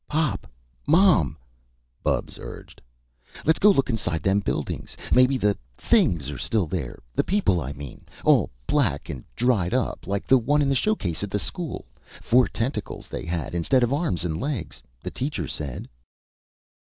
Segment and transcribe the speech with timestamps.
[0.07, 0.47] "Pop!
[0.87, 1.37] Mom!"
[2.03, 2.81] Bubs urged.
[3.45, 4.97] "Let's go look inside them buildings!
[5.13, 7.03] Maybe the things are still there!
[7.13, 8.07] The people, I mean.
[8.25, 11.85] All black and dried up, like the one in the showcase at school;
[12.19, 15.87] four tentacles they had instead of arms and legs, the teacher said!"